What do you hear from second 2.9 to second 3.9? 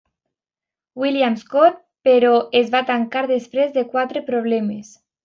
tancar després de